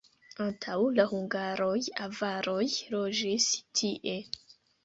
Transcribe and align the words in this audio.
Antaŭ 0.45 0.77
la 0.99 1.05
hungaroj 1.11 1.75
avaroj 2.07 2.65
loĝis 2.97 3.49
tie. 3.81 4.19